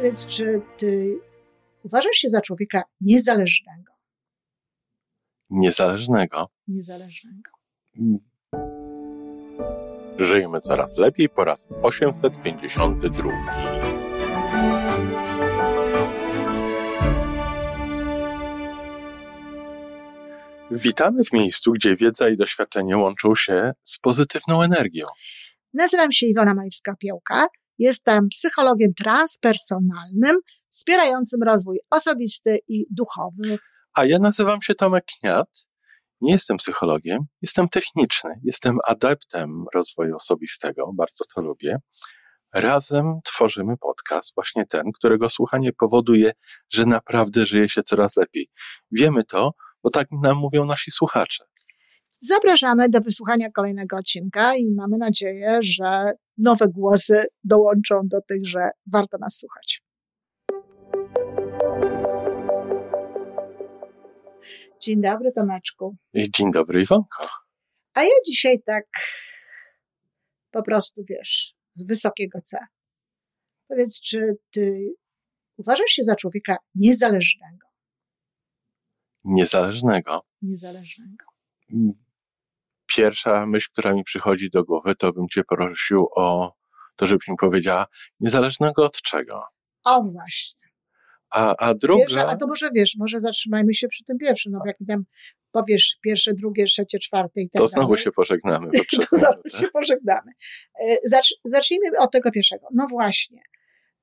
Powiedz, 0.00 0.26
czy 0.26 0.62
ty 0.76 1.18
uważasz 1.84 2.16
się 2.16 2.28
za 2.28 2.40
człowieka 2.40 2.82
niezależnego? 3.00 3.92
Niezależnego. 5.50 6.44
Niezależnego. 6.68 7.50
Żyjemy 10.18 10.60
coraz 10.60 10.96
lepiej 10.96 11.28
po 11.28 11.44
raz 11.44 11.68
852. 11.82 13.30
Witamy 20.70 21.24
w 21.24 21.32
miejscu, 21.32 21.72
gdzie 21.72 21.96
wiedza 21.96 22.28
i 22.28 22.36
doświadczenie 22.36 22.96
łączą 22.96 23.34
się 23.34 23.72
z 23.82 23.98
pozytywną 23.98 24.62
energią. 24.62 25.06
Nazywam 25.74 26.12
się 26.12 26.26
Iwona 26.26 26.54
Majwska-Piołka. 26.54 27.46
Jestem 27.80 28.28
psychologiem 28.28 28.94
transpersonalnym, 28.94 30.36
wspierającym 30.68 31.42
rozwój 31.42 31.80
osobisty 31.90 32.58
i 32.68 32.86
duchowy. 32.90 33.58
A 33.94 34.04
ja 34.04 34.18
nazywam 34.18 34.62
się 34.62 34.74
Tomek 34.74 35.04
Kniat. 35.04 35.66
Nie 36.20 36.32
jestem 36.32 36.56
psychologiem, 36.56 37.18
jestem 37.42 37.68
techniczny, 37.68 38.30
jestem 38.44 38.78
adeptem 38.86 39.64
rozwoju 39.74 40.16
osobistego, 40.16 40.92
bardzo 40.96 41.24
to 41.34 41.40
lubię. 41.40 41.76
Razem 42.54 43.20
tworzymy 43.24 43.76
podcast, 43.76 44.34
właśnie 44.34 44.66
ten, 44.66 44.82
którego 44.94 45.28
słuchanie 45.28 45.72
powoduje, 45.72 46.32
że 46.72 46.86
naprawdę 46.86 47.46
żyje 47.46 47.68
się 47.68 47.82
coraz 47.82 48.16
lepiej. 48.16 48.48
Wiemy 48.92 49.24
to, 49.24 49.50
bo 49.82 49.90
tak 49.90 50.06
nam 50.22 50.36
mówią 50.36 50.64
nasi 50.64 50.90
słuchacze. 50.90 51.44
Zapraszamy 52.22 52.88
do 52.88 53.00
wysłuchania 53.00 53.50
kolejnego 53.50 53.96
odcinka 53.96 54.56
i 54.56 54.70
mamy 54.76 54.98
nadzieję, 54.98 55.58
że 55.62 56.12
nowe 56.40 56.68
głosy 56.68 57.24
dołączą 57.44 58.00
do 58.04 58.20
tych, 58.20 58.46
że 58.46 58.70
warto 58.92 59.18
nas 59.18 59.38
słuchać. 59.38 59.82
Dzień 64.80 65.00
dobry, 65.00 65.32
Tomeczku. 65.32 65.96
Dzień 66.14 66.52
dobry, 66.52 66.82
Iwonko. 66.82 67.28
A 67.94 68.02
ja 68.02 68.14
dzisiaj 68.26 68.62
tak 68.62 68.84
po 70.50 70.62
prostu, 70.62 71.02
wiesz, 71.08 71.54
z 71.72 71.86
wysokiego 71.86 72.40
C. 72.40 72.58
Powiedz, 73.68 74.00
czy 74.00 74.36
ty 74.50 74.94
uważasz 75.56 75.90
się 75.90 76.04
za 76.04 76.16
człowieka 76.16 76.56
niezależnego? 76.74 77.66
Niezależnego. 79.24 80.16
Niezależnego. 80.42 81.24
Pierwsza 82.96 83.46
myśl, 83.46 83.68
która 83.72 83.92
mi 83.92 84.04
przychodzi 84.04 84.50
do 84.50 84.64
głowy, 84.64 84.94
to 84.94 85.12
bym 85.12 85.28
cię 85.28 85.42
prosił 85.44 86.08
o 86.16 86.54
to, 86.96 87.06
żebyś 87.06 87.28
mi 87.28 87.36
powiedziała, 87.36 87.86
niezależnego 88.20 88.84
od 88.84 89.02
czego? 89.02 89.42
O 89.86 90.02
właśnie. 90.02 90.60
A, 91.30 91.56
a 91.56 91.74
druga... 91.74 92.00
Pierwsza, 92.00 92.28
a 92.28 92.36
to 92.36 92.46
może 92.46 92.70
wiesz, 92.74 92.96
może 92.98 93.20
zatrzymajmy 93.20 93.74
się 93.74 93.88
przy 93.88 94.04
tym 94.04 94.18
pierwszym, 94.18 94.52
no 94.52 94.58
bo 94.58 94.66
jak 94.66 94.80
mi 94.80 94.86
tam 94.86 95.04
powiesz 95.50 95.98
pierwsze, 96.02 96.34
drugie, 96.34 96.64
trzecie, 96.64 96.98
czwarte 96.98 97.40
i 97.40 97.50
tak 97.50 97.62
To 97.62 97.68
znowu 97.68 97.88
dalej, 97.88 98.04
się 98.04 98.12
pożegnamy. 98.12 98.68
to 99.10 99.16
zaraz 99.16 99.42
tak? 99.52 99.60
się 99.60 99.68
pożegnamy. 99.68 100.32
E, 100.82 100.96
Zacz, 101.04 101.34
zacznijmy 101.44 101.98
od 101.98 102.12
tego 102.12 102.30
pierwszego. 102.30 102.66
No 102.74 102.86
właśnie. 102.90 103.42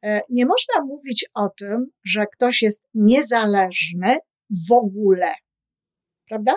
E, 0.05 0.21
Nie 0.29 0.45
można 0.45 0.85
mówić 0.85 1.25
o 1.33 1.49
tym, 1.49 1.85
że 2.05 2.25
ktoś 2.33 2.61
jest 2.61 2.83
niezależny 2.93 4.17
w 4.69 4.71
ogóle. 4.71 5.33
Prawda? 6.27 6.51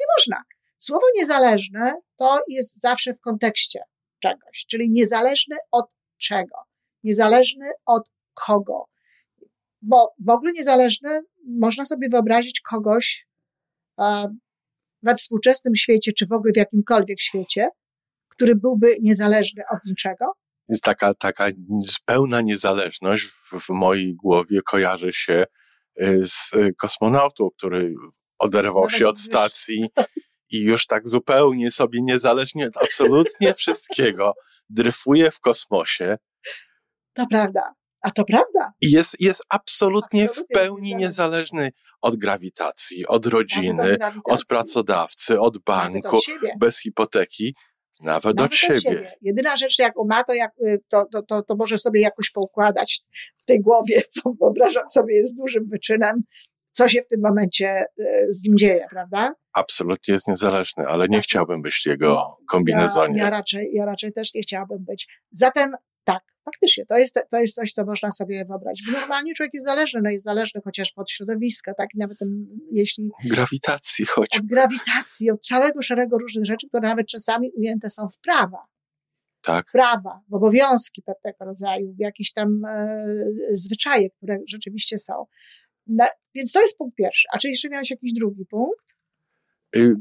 Nie 0.00 0.06
można. 0.18 0.42
Słowo 0.84 1.06
niezależne 1.16 1.94
to 2.16 2.40
jest 2.48 2.80
zawsze 2.80 3.14
w 3.14 3.20
kontekście 3.20 3.80
czegoś, 4.22 4.66
czyli 4.70 4.90
niezależny 4.90 5.56
od 5.70 5.86
czego? 6.20 6.56
Niezależny 7.04 7.70
od 7.86 8.02
kogo? 8.34 8.84
Bo 9.82 10.14
w 10.26 10.28
ogóle 10.28 10.52
niezależny 10.52 11.20
można 11.58 11.84
sobie 11.84 12.08
wyobrazić 12.08 12.60
kogoś 12.60 13.26
e, 14.00 14.34
we 15.02 15.14
współczesnym 15.14 15.76
świecie, 15.76 16.12
czy 16.12 16.26
w 16.26 16.32
ogóle 16.32 16.52
w 16.52 16.56
jakimkolwiek 16.56 17.20
świecie, 17.20 17.68
który 18.28 18.54
byłby 18.54 18.96
niezależny 19.02 19.62
od 19.70 19.78
niczego. 19.86 20.24
Taka, 20.82 21.14
taka 21.14 21.46
pełna 22.04 22.40
niezależność 22.40 23.24
w, 23.24 23.66
w 23.66 23.68
mojej 23.68 24.14
głowie 24.14 24.60
kojarzy 24.66 25.12
się 25.12 25.44
y, 26.00 26.20
z 26.24 26.50
kosmonautą, 26.78 27.48
który 27.58 27.94
oderwał 28.38 28.82
Nawet 28.82 28.98
się 28.98 29.08
od 29.08 29.20
stacji 29.20 29.88
i 30.52 30.60
już 30.60 30.86
tak 30.86 31.08
zupełnie 31.08 31.70
sobie 31.70 32.02
niezależnie 32.02 32.66
od 32.66 32.76
absolutnie 32.76 33.54
wszystkiego 33.60 34.32
dryfuje 34.68 35.30
w 35.30 35.40
kosmosie 35.40 36.18
To 37.12 37.26
prawda. 37.26 37.74
A 38.02 38.10
to 38.10 38.24
prawda. 38.24 38.72
i 38.80 38.90
jest, 38.90 39.16
jest 39.20 39.42
absolutnie, 39.48 40.24
Absolutnie 40.24 40.56
w 40.56 40.60
pełni 40.60 40.96
niezależny. 40.96 41.72
od 42.00 42.16
grawitacji, 42.16 43.06
od 43.06 43.26
rodziny, 43.26 43.92
od 43.92 43.98
grawitacji, 43.98 44.22
od 44.24 44.44
pracodawcy, 44.44 45.40
od 45.40 45.58
banku, 45.58 46.16
od 46.16 46.24
siebie. 46.24 46.54
bez 46.60 46.78
hipoteki, 46.78 47.54
nawet, 48.00 48.36
Nawet 48.36 48.52
od 48.52 48.54
siebie. 48.54 49.12
Jedyna 49.20 49.56
rzecz, 49.56 49.78
jaką 49.78 50.04
ma, 50.10 50.24
to, 50.24 50.34
jak, 50.34 50.50
y, 50.66 50.78
to, 50.88 51.04
to, 51.12 51.22
to, 51.22 51.42
to 51.42 51.56
może 51.56 51.78
sobie 51.78 52.00
jakoś 52.00 52.30
poukładać 52.30 53.00
w 53.38 53.44
tej 53.44 53.60
głowie, 53.60 54.02
co 54.10 54.20
wyobrażam 54.40 54.88
sobie 54.88 55.14
jest 55.16 55.36
dużym 55.36 55.64
wyczynem, 55.66 56.22
co 56.82 56.88
się 56.88 57.02
w 57.02 57.06
tym 57.06 57.20
momencie 57.20 57.84
y, 58.00 58.32
z 58.32 58.44
nim 58.44 58.56
dzieje, 58.58 58.86
prawda? 58.90 59.34
Absolutnie 59.52 60.14
jest 60.14 60.28
niezależny, 60.28 60.86
ale 60.86 61.08
nie 61.08 61.16
Tak. 61.16 61.24
chciałbym 61.24 61.62
być 61.62 61.74
w 61.82 61.86
jego 61.86 62.12
Ja, 62.14 62.46
kombinezonie. 62.46 63.18
ja, 63.18 63.30
raczej, 63.30 63.70
ja 63.74 63.84
raczej 63.84 64.12
też 64.12 64.34
nie 64.34 64.42
chciałabym 64.42 64.84
być. 64.84 65.08
Zatem 65.30 65.74
tak, 66.04 66.22
faktycznie, 66.44 66.86
to 66.86 66.98
jest, 66.98 67.18
to 67.30 67.36
jest 67.36 67.54
coś, 67.54 67.72
co 67.72 67.84
można 67.84 68.10
sobie 68.10 68.44
wyobrazić. 68.44 68.88
Normalnie 68.92 69.34
człowiek 69.34 69.54
jest 69.54 69.66
zależny, 69.66 70.00
no 70.04 70.10
jest 70.10 70.24
zależny 70.24 70.60
chociaż 70.64 70.92
od 70.96 71.10
środowiska, 71.10 71.74
tak? 71.74 71.88
Nawet 71.94 72.18
jeśli 72.72 73.10
Grawitacji 73.24 74.06
choć. 74.06 74.36
od 74.36 74.46
grawitacji, 74.46 75.30
od 75.30 75.40
całego 75.46 75.82
szeregu 75.82 76.18
różnych 76.18 76.44
rzeczy, 76.44 76.68
które 76.68 76.88
nawet 76.88 77.06
czasami 77.06 77.50
ujęte 77.56 77.90
są 77.90 78.08
w 78.08 78.18
prawa. 78.18 78.64
Tak. 79.44 79.66
w 79.68 79.72
prawa, 79.72 80.20
w 80.30 80.34
obowiązki 80.34 81.02
pewnego 81.02 81.44
rodzaju, 81.44 81.92
w 81.94 82.00
jakieś 82.00 82.32
tam 82.32 82.64
e, 82.64 83.06
zwyczaje, 83.52 84.10
które 84.10 84.38
rzeczywiście 84.48 84.98
są. 84.98 85.24
Na, 85.86 86.06
więc 86.34 86.52
to 86.52 86.62
jest 86.62 86.76
punkt 86.78 86.96
pierwszy. 86.96 87.28
A 87.34 87.38
czy 87.38 87.48
jeszcze 87.48 87.68
miałeś 87.68 87.90
jakiś 87.90 88.12
drugi 88.12 88.46
punkt? 88.46 88.84
Y, 89.76 89.94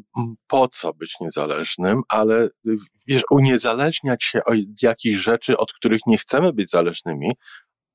Po 0.47 0.67
co 0.67 0.93
być 0.93 1.15
niezależnym, 1.21 2.01
ale 2.09 2.43
y, 2.45 2.49
wiesz, 3.07 3.21
uniezależniać 3.31 4.23
się 4.23 4.43
od 4.43 4.57
jakichś 4.81 5.19
rzeczy, 5.19 5.57
od 5.57 5.73
których 5.73 6.01
nie 6.07 6.17
chcemy 6.17 6.53
być 6.53 6.69
zależnymi, 6.69 7.31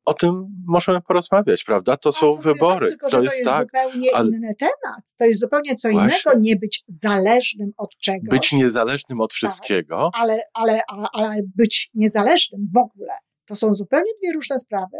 o 0.04 0.14
tym 0.14 0.46
możemy 0.66 1.00
porozmawiać, 1.02 1.64
prawda? 1.64 1.96
To 1.96 2.12
są 2.12 2.30
sobie 2.30 2.42
wybory. 2.42 2.80
Tak, 2.80 2.90
tylko, 2.90 3.10
to 3.10 3.16
to 3.16 3.22
jest 3.22 3.44
tak. 3.44 3.66
zupełnie 3.66 4.08
ale- 4.14 4.28
inny 4.28 4.54
temat. 4.54 5.04
To 5.18 5.24
jest 5.24 5.40
zupełnie 5.40 5.74
co 5.74 5.88
Właśnie. 5.90 6.18
innego, 6.24 6.40
nie 6.40 6.56
być 6.56 6.84
zależnym 6.86 7.72
od 7.76 7.96
czegoś, 7.96 8.28
Być 8.30 8.52
niezależnym 8.52 9.20
od 9.20 9.32
wszystkiego. 9.32 10.10
ale, 10.14 10.40
ale, 10.54 10.80
a- 10.90 11.08
ale 11.12 11.40
być 11.56 11.90
niezależnym 11.94 12.66
w 12.74 12.76
ogóle. 12.76 13.12
To 13.46 13.56
są 13.56 13.74
zupełnie 13.74 14.10
dwie 14.22 14.32
różne 14.32 14.58
sprawy. 14.58 14.96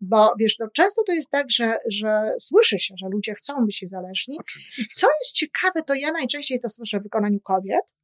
Bo 0.00 0.32
wiesz, 0.40 0.58
no, 0.58 0.66
często 0.76 1.02
to 1.06 1.12
jest 1.12 1.30
tak, 1.30 1.46
że, 1.50 1.76
że 1.90 2.30
słyszy 2.40 2.78
się, 2.78 2.94
że 2.98 3.08
ludzie 3.08 3.34
chcą 3.34 3.66
być 3.66 3.82
niezależni, 3.82 4.36
Oczywiście. 4.40 4.82
I 4.82 4.86
co 4.86 5.06
jest 5.22 5.32
ciekawe, 5.32 5.82
to 5.82 5.94
ja 5.94 6.12
najczęściej 6.12 6.58
to 6.58 6.68
słyszę 6.68 7.00
w 7.00 7.02
wykonaniu 7.02 7.40
kobiet, 7.40 7.94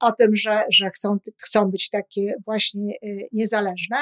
o 0.00 0.12
tym, 0.12 0.36
że, 0.36 0.62
że 0.70 0.90
chcą, 0.90 1.18
chcą 1.44 1.70
być 1.70 1.90
takie 1.90 2.34
właśnie 2.44 2.94
y, 3.04 3.28
niezależne. 3.32 3.96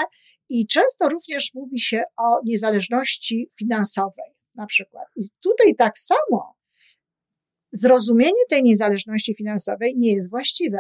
I 0.49 0.67
często 0.67 1.09
również 1.09 1.51
mówi 1.55 1.81
się 1.81 2.03
o 2.17 2.41
niezależności 2.45 3.49
finansowej, 3.59 4.35
na 4.57 4.67
przykład. 4.67 5.05
I 5.17 5.23
tutaj 5.43 5.75
tak 5.75 5.99
samo 5.99 6.57
zrozumienie 7.73 8.45
tej 8.49 8.63
niezależności 8.63 9.35
finansowej 9.35 9.95
nie 9.97 10.15
jest 10.15 10.31
właściwe. 10.31 10.79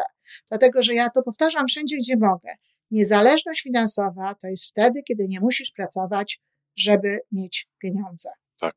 Dlatego, 0.48 0.82
że 0.82 0.94
ja 0.94 1.10
to 1.10 1.22
powtarzam 1.22 1.66
wszędzie, 1.66 1.96
gdzie 1.96 2.16
mogę. 2.16 2.54
Niezależność 2.90 3.62
finansowa 3.62 4.34
to 4.42 4.48
jest 4.48 4.64
wtedy, 4.66 5.02
kiedy 5.02 5.28
nie 5.28 5.40
musisz 5.40 5.70
pracować, 5.70 6.40
żeby 6.76 7.18
mieć 7.32 7.68
pieniądze. 7.82 8.28
Tak. 8.60 8.74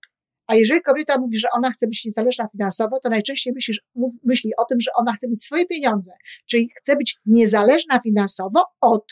A 0.48 0.56
jeżeli 0.56 0.82
kobieta 0.82 1.18
mówi, 1.20 1.40
że 1.40 1.48
ona 1.56 1.72
chce 1.72 1.88
być 1.88 2.06
niezależna 2.06 2.48
finansowo, 2.48 3.00
to 3.00 3.10
najczęściej 3.10 3.54
myśli, 3.54 3.78
mów, 3.96 4.12
myśli 4.24 4.52
o 4.58 4.66
tym, 4.66 4.82
że 4.82 4.92
ona 5.00 5.14
chce 5.14 5.30
mieć 5.30 5.44
swoje 5.44 5.66
pieniądze. 5.66 6.12
Czyli 6.46 6.70
chce 6.80 6.96
być 6.96 7.18
niezależna 7.26 8.00
finansowo 8.00 8.64
od, 8.82 9.06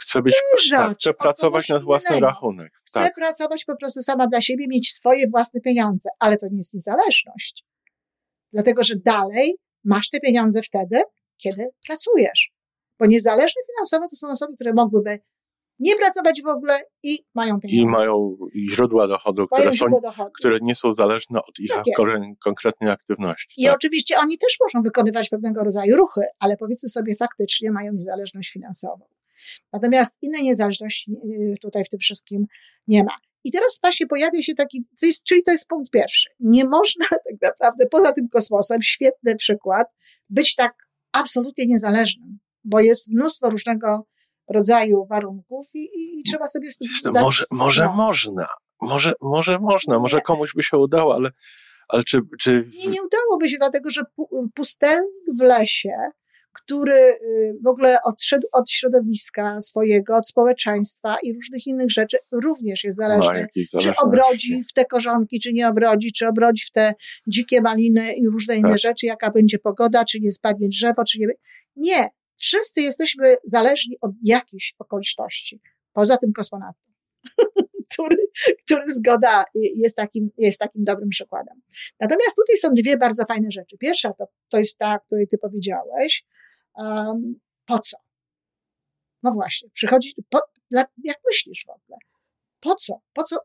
Chcę 0.00 0.22
być, 0.22 0.36
tak, 0.70 0.94
chcę 0.98 1.10
od 1.10 1.16
pracować 1.16 1.68
na 1.68 1.78
własny 1.78 2.10
innego. 2.10 2.26
rachunek. 2.26 2.72
chce 2.72 3.00
Tak. 3.00 3.14
pracować 3.14 3.64
po 3.64 3.76
prostu 3.76 4.02
sama 4.02 4.26
dla 4.26 4.40
siebie, 4.40 4.66
mieć 4.68 4.94
swoje 4.94 5.28
własne 5.30 5.60
pieniądze. 5.60 6.08
Ale 6.18 6.36
to 6.36 6.46
nie 6.48 6.58
jest 6.58 6.74
niezależność. 6.74 7.64
Dlatego, 8.52 8.84
że 8.84 8.94
dalej 8.96 9.54
masz 9.84 10.08
te 10.10 10.20
pieniądze 10.20 10.62
wtedy, 10.62 11.02
kiedy 11.36 11.68
pracujesz. 11.86 12.52
Bo 12.98 13.06
niezależne 13.06 13.62
finansowo 13.66 14.08
to 14.08 14.16
są 14.16 14.28
osoby, 14.28 14.54
które 14.54 14.72
mogłyby 14.72 15.18
nie 15.78 15.96
pracować 15.96 16.42
w 16.42 16.46
ogóle 16.46 16.80
i 17.02 17.18
mają 17.34 17.60
pieniądze. 17.60 17.82
I 17.82 17.86
mają 17.86 18.36
źródła 18.70 19.08
dochodu, 19.08 19.46
Mają 19.50 19.62
które, 19.62 19.76
są, 19.76 20.00
dochodu. 20.02 20.30
które 20.38 20.58
nie 20.62 20.74
są 20.74 20.92
zależne 20.92 21.40
od 21.42 21.58
ich 21.58 21.70
Tak 21.70 21.84
konkretnej 22.44 22.90
aktywności. 22.90 23.62
I 23.62 23.64
tak. 23.64 23.74
oczywiście 23.74 24.18
oni 24.18 24.38
też 24.38 24.56
muszą 24.60 24.82
wykonywać 24.82 25.28
pewnego 25.28 25.64
rodzaju 25.64 25.96
ruchy, 25.96 26.20
ale 26.38 26.56
powiedzmy 26.56 26.88
sobie 26.88 27.16
faktycznie 27.16 27.70
mają 27.70 27.92
niezależność 27.92 28.52
finansową. 28.52 29.04
Natomiast 29.72 30.18
innej 30.22 30.42
niezależności 30.42 31.12
y, 31.12 31.54
tutaj 31.62 31.84
w 31.84 31.88
tym 31.88 32.00
wszystkim 32.00 32.46
nie 32.86 33.04
ma. 33.04 33.12
I 33.44 33.52
teraz 33.52 33.78
właśnie 33.82 34.06
pojawia 34.06 34.42
się 34.42 34.54
taki, 34.54 34.84
to 35.00 35.06
jest, 35.06 35.24
czyli 35.24 35.42
to 35.42 35.52
jest 35.52 35.68
punkt 35.68 35.90
pierwszy. 35.90 36.30
Nie 36.40 36.64
można 36.64 37.06
tak 37.40 37.54
naprawdę 37.60 37.86
poza 37.86 38.12
tym 38.12 38.28
kosmosem, 38.28 38.82
świetny 38.82 39.36
przykład, 39.36 39.86
być 40.30 40.54
tak 40.54 40.72
absolutnie 41.12 41.66
niezależnym, 41.66 42.38
bo 42.68 42.80
jest 42.80 43.08
mnóstwo 43.08 43.50
różnego 43.50 44.06
rodzaju 44.48 45.06
warunków 45.06 45.66
i, 45.74 45.78
i, 45.78 46.20
i 46.20 46.22
trzeba 46.22 46.48
sobie 46.48 46.70
z 46.70 46.78
tym 46.78 46.88
zdać 47.00 47.22
Może, 47.22 47.44
może 47.50 47.88
można, 47.88 48.46
może, 48.80 49.12
może 49.20 49.58
można, 49.58 49.98
może 49.98 50.20
komuś 50.20 50.54
by 50.54 50.62
się 50.62 50.76
udało, 50.76 51.14
ale, 51.14 51.30
ale 51.88 52.04
czy, 52.04 52.20
czy... 52.40 52.52
Nie, 52.52 52.86
nie 52.86 53.02
udałoby 53.02 53.48
się, 53.48 53.56
dlatego 53.58 53.90
że 53.90 54.02
pustelnik 54.54 55.24
w 55.38 55.40
lesie, 55.40 55.96
który 56.52 56.92
y, 56.92 57.58
w 57.64 57.66
ogóle 57.66 57.98
odszedł 58.04 58.46
od 58.52 58.70
środowiska 58.70 59.60
swojego, 59.60 60.16
od 60.16 60.28
społeczeństwa 60.28 61.16
i 61.22 61.34
różnych 61.34 61.66
innych 61.66 61.90
rzeczy, 61.90 62.16
również 62.32 62.84
jest 62.84 62.98
zależny. 62.98 63.46
Czy 63.80 63.92
obrodzi 63.96 64.62
w 64.70 64.72
te 64.72 64.84
korzonki, 64.84 65.40
czy 65.40 65.52
nie 65.52 65.68
obrodzi, 65.68 66.12
czy 66.12 66.28
obrodzi 66.28 66.64
w 66.66 66.70
te 66.70 66.94
dzikie 67.26 67.60
maliny 67.60 68.12
i 68.12 68.28
różne 68.28 68.56
inne 68.56 68.70
tak. 68.70 68.78
rzeczy, 68.78 69.06
jaka 69.06 69.30
będzie 69.30 69.58
pogoda, 69.58 70.04
czy 70.04 70.20
nie 70.20 70.32
spadnie 70.32 70.68
drzewo, 70.68 71.04
czy 71.04 71.18
nie. 71.18 71.26
Nie. 71.76 72.08
Wszyscy 72.38 72.80
jesteśmy 72.80 73.36
zależni 73.44 73.96
od 74.00 74.10
jakichś 74.22 74.74
okoliczności. 74.78 75.60
Poza 75.92 76.16
tym 76.16 76.32
kosmonautą. 76.32 76.80
który, 77.92 78.16
który 78.64 78.94
zgoda 78.94 79.44
jest 79.54 79.96
takim, 79.96 80.30
jest 80.38 80.58
takim 80.58 80.84
dobrym 80.84 81.08
przykładem. 81.08 81.60
Natomiast 82.00 82.36
tutaj 82.36 82.56
są 82.56 82.68
dwie 82.74 82.96
bardzo 82.96 83.24
fajne 83.24 83.50
rzeczy. 83.50 83.76
Pierwsza 83.78 84.12
to, 84.12 84.24
to 84.48 84.58
jest 84.58 84.78
ta, 84.78 84.94
o 84.94 85.00
której 85.00 85.28
ty 85.28 85.38
powiedziałeś. 85.38 86.24
Um, 86.74 87.40
po 87.66 87.78
co? 87.78 87.96
No 89.22 89.32
właśnie, 89.32 89.68
przychodzi, 89.72 90.14
po, 90.28 90.40
jak 91.04 91.18
myślisz 91.26 91.64
w 91.66 91.70
ogóle? 91.70 91.98
Po 92.60 92.74
co? 92.74 93.00
Po 93.12 93.22
co? 93.22 93.36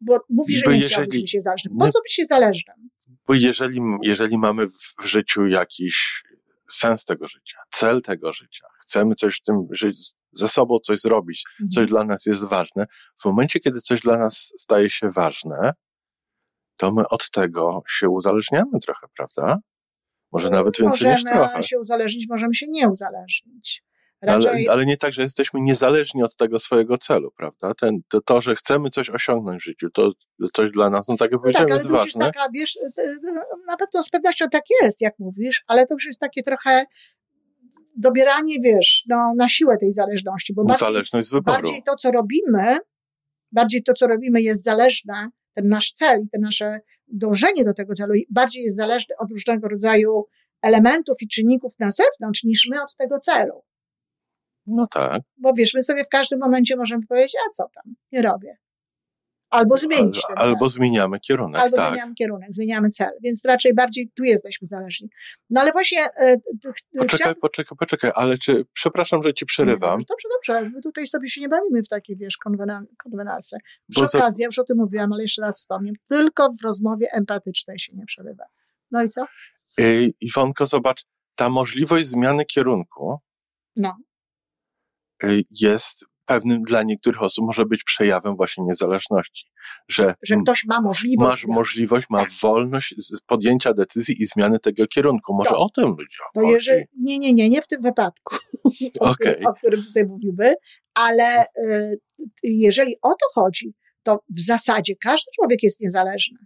Bo 0.00 0.18
mówisz, 0.28 0.62
że 0.64 0.70
nie 0.70 0.78
jeżeli, 0.78 0.88
chciałbyś 0.88 1.20
być. 1.20 1.78
Po 1.78 1.88
co 1.88 2.00
być 2.02 2.12
się 2.12 2.26
zależnym? 2.26 2.88
Bo 3.26 3.34
jeżeli, 3.34 3.80
jeżeli 4.02 4.38
mamy 4.38 4.68
w 5.02 5.04
życiu 5.04 5.46
jakiś 5.46 6.24
sens 6.70 7.04
tego 7.04 7.28
życia, 7.28 7.58
cel 7.70 8.02
tego 8.02 8.32
życia, 8.32 8.66
chcemy 8.82 9.14
coś 9.14 9.36
w 9.36 9.42
tym 9.42 9.66
żyć, 9.70 10.12
ze 10.32 10.48
sobą 10.48 10.78
coś 10.78 11.00
zrobić, 11.00 11.44
mhm. 11.60 11.70
coś 11.70 11.86
dla 11.86 12.04
nas 12.04 12.26
jest 12.26 12.44
ważne. 12.44 12.86
W 13.20 13.24
momencie, 13.24 13.60
kiedy 13.60 13.80
coś 13.80 14.00
dla 14.00 14.18
nas 14.18 14.52
staje 14.58 14.90
się 14.90 15.10
ważne, 15.10 15.72
to 16.76 16.92
my 16.92 17.08
od 17.08 17.30
tego 17.30 17.82
się 17.88 18.08
uzależniamy 18.08 18.78
trochę, 18.82 19.06
prawda? 19.16 19.58
Może 20.32 20.50
nawet 20.50 20.78
więcej 20.78 20.88
możemy 20.88 21.14
niż 21.14 21.22
trochę. 21.22 21.40
Możemy 21.40 21.64
się 21.64 21.78
uzależnić, 21.78 22.26
możemy 22.28 22.54
się 22.54 22.66
nie 22.68 22.88
uzależnić. 22.88 23.82
Raczej... 24.22 24.50
Ale, 24.50 24.72
ale, 24.72 24.86
nie 24.86 24.96
tak, 24.96 25.12
że 25.12 25.22
jesteśmy 25.22 25.60
niezależni 25.60 26.22
od 26.22 26.36
tego 26.36 26.58
swojego 26.58 26.98
celu, 26.98 27.30
prawda? 27.36 27.74
Ten, 27.74 28.00
to, 28.08 28.20
to, 28.20 28.40
że 28.40 28.54
chcemy 28.56 28.90
coś 28.90 29.10
osiągnąć 29.10 29.62
w 29.62 29.64
życiu, 29.64 29.90
to 29.90 30.10
coś 30.52 30.70
dla 30.70 30.90
nas, 30.90 31.08
no 31.08 31.16
tak 31.16 31.30
jak 31.30 31.32
no 31.32 31.38
powiedziałem, 31.38 31.68
tak, 31.68 31.78
jest 31.78 31.90
ważne. 31.90 32.24
Jest 32.24 32.36
taka, 32.36 32.48
wiesz, 32.54 32.78
na 33.66 33.76
pewno 33.76 34.02
z 34.02 34.10
pewnością 34.10 34.46
tak 34.52 34.64
jest, 34.82 35.00
jak 35.00 35.14
mówisz, 35.18 35.64
ale 35.66 35.86
to 35.86 35.94
już 35.94 36.06
jest 36.06 36.20
takie 36.20 36.42
trochę 36.42 36.84
dobieranie, 37.96 38.54
wiesz, 38.62 39.04
no, 39.08 39.32
na 39.36 39.48
siłę 39.48 39.76
tej 39.76 39.92
zależności, 39.92 40.54
bo 40.54 40.74
Zależność 40.74 41.28
z 41.28 41.32
wyboru. 41.32 41.62
bardziej 41.62 41.82
to, 41.82 41.96
co 41.96 42.12
robimy, 42.12 42.78
bardziej 43.52 43.82
to, 43.82 43.92
co 43.92 44.06
robimy 44.06 44.42
jest 44.42 44.64
zależne, 44.64 45.28
ten 45.54 45.68
nasz 45.68 45.92
cel 45.92 46.22
i 46.24 46.28
te 46.28 46.38
nasze 46.40 46.80
dążenie 47.08 47.64
do 47.64 47.74
tego 47.74 47.94
celu 47.94 48.12
bardziej 48.30 48.62
jest 48.64 48.76
zależne 48.76 49.14
od 49.18 49.30
różnego 49.30 49.68
rodzaju 49.68 50.24
elementów 50.62 51.16
i 51.20 51.28
czynników 51.28 51.72
na 51.78 51.90
zewnątrz, 51.90 52.44
niż 52.44 52.68
my 52.70 52.82
od 52.82 52.96
tego 52.96 53.18
celu. 53.18 53.64
No 54.68 54.86
tak. 54.86 55.22
Bo 55.36 55.52
wiesz, 55.52 55.74
my 55.74 55.82
sobie 55.82 56.04
w 56.04 56.08
każdym 56.08 56.40
momencie 56.40 56.76
możemy 56.76 57.06
powiedzieć, 57.06 57.36
a 57.46 57.50
co 57.50 57.64
tam, 57.74 57.94
nie 58.12 58.22
robię. 58.22 58.56
Albo 59.50 59.78
zmienić 59.78 60.20
cel. 60.20 60.36
Albo 60.38 60.68
zmieniamy 60.68 61.20
kierunek. 61.20 61.60
Albo 61.62 61.76
tak. 61.76 61.92
zmieniamy 61.92 62.14
kierunek, 62.14 62.48
zmieniamy 62.52 62.90
cel. 62.90 63.10
Więc 63.24 63.44
raczej 63.44 63.74
bardziej 63.74 64.10
tu 64.14 64.24
jesteśmy 64.24 64.68
zależni. 64.68 65.08
No 65.50 65.60
ale 65.60 65.72
właśnie. 65.72 66.04
E, 66.04 66.36
poczekaj, 66.98 67.18
chciałam... 67.18 67.34
poczekaj, 67.34 67.78
poczekaj, 67.78 68.10
ale 68.14 68.38
czy, 68.38 68.66
przepraszam, 68.72 69.22
że 69.22 69.34
ci 69.34 69.46
przerywam. 69.46 69.98
Dobrze, 69.98 70.28
dobrze. 70.32 70.70
My 70.70 70.80
tutaj 70.82 71.06
sobie 71.06 71.28
się 71.28 71.40
nie 71.40 71.48
bawimy 71.48 71.82
w 71.82 71.88
takie, 71.88 72.16
wiesz, 72.16 72.36
konwenanse. 73.04 73.58
Przy 73.90 74.00
Bo 74.00 74.06
okazji, 74.06 74.36
za... 74.36 74.42
ja 74.42 74.46
już 74.46 74.58
o 74.58 74.64
tym 74.64 74.78
mówiłam, 74.78 75.12
ale 75.12 75.22
jeszcze 75.22 75.42
raz 75.42 75.56
wspomnę. 75.56 75.92
Tylko 76.08 76.48
w 76.48 76.64
rozmowie 76.64 77.06
empatycznej 77.12 77.78
się 77.78 77.92
nie 77.96 78.04
przerywa. 78.06 78.44
No 78.90 79.02
i 79.02 79.08
co? 79.08 79.24
Iwonko, 80.20 80.66
zobacz, 80.66 81.04
ta 81.36 81.48
możliwość 81.48 82.06
zmiany 82.06 82.44
kierunku. 82.44 83.18
No. 83.76 83.96
Jest 85.50 86.04
pewnym 86.28 86.62
dla 86.62 86.82
niektórych 86.82 87.22
osób 87.22 87.46
może 87.46 87.66
być 87.66 87.84
przejawem 87.84 88.36
właśnie 88.36 88.64
niezależności. 88.64 89.46
Że, 89.88 90.14
że 90.22 90.36
ktoś 90.36 90.64
ma 90.64 90.80
możliwość. 90.80 91.28
Masz 91.28 91.46
możliwość, 91.46 92.06
ma 92.10 92.18
tak. 92.18 92.30
wolność 92.42 92.94
podjęcia 93.26 93.74
decyzji 93.74 94.22
i 94.22 94.26
zmiany 94.26 94.58
tego 94.58 94.86
kierunku. 94.86 95.34
Może 95.34 95.50
to, 95.50 95.58
o 95.58 95.68
tym 95.70 95.84
ludziom 95.88 96.26
to. 96.34 96.42
Jeżeli, 96.42 96.84
nie, 97.00 97.18
nie, 97.18 97.32
nie, 97.32 97.50
nie 97.50 97.62
w 97.62 97.66
tym 97.66 97.82
wypadku, 97.82 98.36
o, 99.00 99.04
okay. 99.04 99.14
którym, 99.14 99.46
o 99.46 99.52
którym 99.54 99.82
tutaj 99.82 100.04
mówimy, 100.06 100.54
ale 100.94 101.44
y, 101.44 102.00
jeżeli 102.42 102.94
o 103.02 103.08
to 103.08 103.26
chodzi, 103.34 103.74
to 104.02 104.20
w 104.36 104.40
zasadzie 104.40 104.94
każdy 105.02 105.30
człowiek 105.34 105.62
jest 105.62 105.80
niezależny 105.80 106.38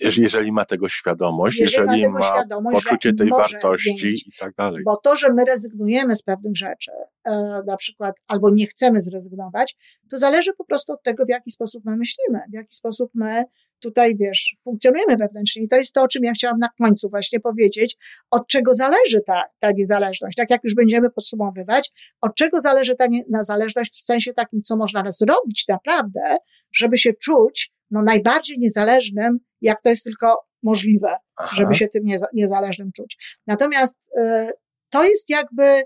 jeżeli 0.00 0.52
ma 0.52 0.64
tego 0.64 0.88
świadomość, 0.88 1.60
jeżeli, 1.60 2.00
jeżeli 2.00 2.12
ma, 2.12 2.22
świadomość, 2.22 2.84
poczucie 2.84 3.12
tej 3.12 3.30
wartości 3.30 3.98
zmienić. 3.98 4.26
i 4.26 4.32
tak 4.38 4.54
dalej. 4.54 4.82
Bo 4.84 4.96
to, 4.96 5.16
że 5.16 5.32
my 5.32 5.44
rezygnujemy 5.44 6.16
z 6.16 6.22
pewnych 6.22 6.56
rzeczy, 6.56 6.92
e, 7.24 7.62
na 7.66 7.76
przykład, 7.76 8.16
albo 8.28 8.50
nie 8.50 8.66
chcemy 8.66 9.00
zrezygnować, 9.00 9.76
to 10.10 10.18
zależy 10.18 10.52
po 10.58 10.64
prostu 10.64 10.92
od 10.92 11.02
tego, 11.02 11.24
w 11.24 11.28
jaki 11.28 11.50
sposób 11.50 11.84
my 11.84 11.96
myślimy, 11.96 12.40
w 12.50 12.54
jaki 12.54 12.74
sposób 12.74 13.10
my 13.14 13.44
tutaj, 13.80 14.16
wiesz, 14.16 14.56
funkcjonujemy 14.64 15.16
wewnętrznie. 15.16 15.62
I 15.62 15.68
to 15.68 15.76
jest 15.76 15.92
to, 15.92 16.02
o 16.02 16.08
czym 16.08 16.24
ja 16.24 16.32
chciałam 16.32 16.58
na 16.58 16.68
końcu 16.78 17.08
właśnie 17.08 17.40
powiedzieć, 17.40 17.96
od 18.30 18.46
czego 18.46 18.74
zależy 18.74 19.20
ta, 19.26 19.42
ta 19.58 19.70
niezależność. 19.72 20.36
Tak 20.36 20.50
jak 20.50 20.64
już 20.64 20.74
będziemy 20.74 21.10
podsumowywać, 21.10 21.92
od 22.20 22.34
czego 22.34 22.60
zależy 22.60 22.94
ta 22.94 23.06
niezależność 23.28 23.94
w 23.94 24.04
sensie 24.04 24.32
takim, 24.32 24.62
co 24.62 24.76
można 24.76 25.02
zrobić 25.10 25.64
naprawdę, 25.68 26.36
żeby 26.72 26.98
się 26.98 27.12
czuć 27.12 27.72
no, 27.90 28.02
najbardziej 28.02 28.58
niezależnym, 28.58 29.38
jak 29.62 29.82
to 29.82 29.88
jest 29.88 30.04
tylko 30.04 30.46
możliwe, 30.62 31.16
Aha. 31.36 31.56
żeby 31.56 31.74
się 31.74 31.88
tym 31.88 32.04
niezależnym 32.34 32.92
czuć. 32.92 33.40
Natomiast 33.46 34.10
y, 34.18 34.50
to 34.90 35.04
jest 35.04 35.30
jakby 35.30 35.82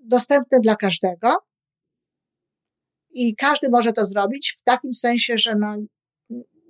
dostępne 0.00 0.60
dla 0.60 0.76
każdego 0.76 1.36
i 3.10 3.36
każdy 3.36 3.68
może 3.70 3.92
to 3.92 4.06
zrobić 4.06 4.56
w 4.58 4.62
takim 4.62 4.94
sensie, 4.94 5.38
że 5.38 5.54
no, 5.54 5.76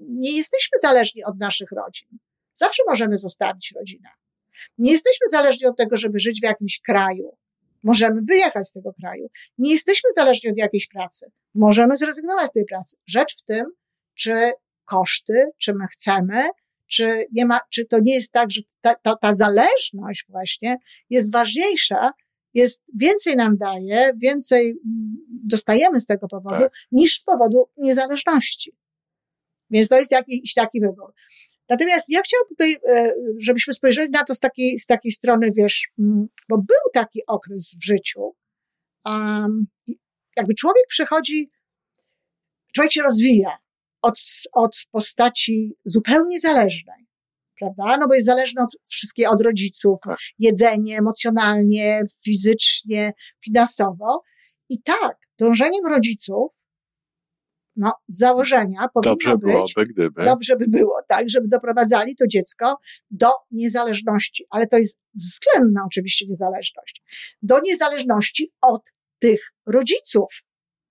nie 0.00 0.36
jesteśmy 0.36 0.78
zależni 0.80 1.24
od 1.24 1.38
naszych 1.40 1.72
rodzin. 1.72 2.08
Zawsze 2.54 2.82
możemy 2.88 3.18
zostawić 3.18 3.72
rodzinę. 3.76 4.08
Nie 4.78 4.92
jesteśmy 4.92 5.26
zależni 5.30 5.66
od 5.66 5.76
tego, 5.76 5.96
żeby 5.96 6.18
żyć 6.18 6.40
w 6.40 6.44
jakimś 6.44 6.80
kraju. 6.80 7.36
Możemy 7.82 8.20
wyjechać 8.22 8.68
z 8.68 8.72
tego 8.72 8.92
kraju. 8.92 9.30
Nie 9.58 9.72
jesteśmy 9.72 10.12
zależni 10.12 10.50
od 10.50 10.56
jakiejś 10.56 10.88
pracy. 10.88 11.26
Możemy 11.54 11.96
zrezygnować 11.96 12.48
z 12.48 12.52
tej 12.52 12.64
pracy. 12.64 12.96
Rzecz 13.06 13.36
w 13.38 13.42
tym, 13.42 13.66
czy 14.14 14.52
koszty, 14.84 15.44
czy 15.58 15.74
my 15.74 15.86
chcemy, 15.92 16.48
czy 16.86 17.24
nie 17.32 17.46
ma, 17.46 17.60
czy 17.70 17.86
to 17.86 17.98
nie 18.02 18.14
jest 18.14 18.32
tak, 18.32 18.50
że 18.50 18.60
ta, 18.80 18.94
ta, 18.94 19.16
ta 19.16 19.34
zależność 19.34 20.24
właśnie 20.28 20.76
jest 21.10 21.32
ważniejsza, 21.32 22.10
jest, 22.54 22.82
więcej 22.98 23.36
nam 23.36 23.56
daje, 23.56 24.10
więcej 24.22 24.74
dostajemy 25.44 26.00
z 26.00 26.06
tego 26.06 26.28
powodu, 26.28 26.62
tak. 26.62 26.72
niż 26.92 27.18
z 27.18 27.24
powodu 27.24 27.70
niezależności. 27.76 28.72
Więc 29.70 29.88
to 29.88 29.98
jest 29.98 30.12
jakiś 30.12 30.54
taki 30.54 30.80
wybór. 30.80 31.12
Natomiast 31.68 32.08
ja 32.08 32.20
chciałam 32.22 32.48
tutaj, 32.48 32.76
e, 32.88 33.14
żebyśmy 33.38 33.74
spojrzeli 33.74 34.10
na 34.10 34.24
to 34.24 34.34
z 34.34 34.40
takiej, 34.40 34.78
z 34.78 34.86
takiej 34.86 35.12
strony, 35.12 35.50
wiesz, 35.56 35.88
bo 36.48 36.56
był 36.56 36.90
taki 36.92 37.20
okres 37.26 37.74
w 37.82 37.84
życiu, 37.84 38.34
um, 39.04 39.66
jakby 40.36 40.54
człowiek 40.54 40.84
przychodzi, 40.88 41.50
człowiek 42.74 42.92
się 42.92 43.02
rozwija, 43.02 43.58
od, 44.04 44.18
od 44.52 44.76
postaci 44.90 45.76
zupełnie 45.84 46.40
zależnej, 46.40 47.06
prawda? 47.58 47.96
No 48.00 48.08
bo 48.08 48.14
jest 48.14 48.26
zależny 48.26 48.62
od 48.62 48.70
wszystkiego, 48.84 49.30
od 49.30 49.40
rodziców, 49.40 50.00
tak. 50.04 50.18
jedzenie, 50.38 50.98
emocjonalnie, 50.98 52.02
fizycznie, 52.24 53.12
finansowo. 53.44 54.22
I 54.70 54.82
tak, 54.82 55.16
dążeniem 55.38 55.86
rodziców, 55.90 56.64
no, 57.76 57.92
z 58.08 58.18
założenia 58.18 58.88
powinno 58.94 59.14
dobrze 59.14 59.38
być, 59.38 59.52
byłoby, 59.52 59.92
gdyby. 59.92 60.24
dobrze 60.24 60.56
by 60.56 60.68
było, 60.68 61.00
tak, 61.08 61.30
żeby 61.30 61.48
doprowadzali 61.48 62.16
to 62.16 62.26
dziecko 62.26 62.76
do 63.10 63.30
niezależności, 63.50 64.44
ale 64.50 64.66
to 64.66 64.78
jest 64.78 65.00
względna 65.14 65.80
oczywiście 65.86 66.26
niezależność, 66.26 67.02
do 67.42 67.60
niezależności 67.60 68.50
od 68.62 68.82
tych 69.18 69.52
rodziców, 69.66 70.42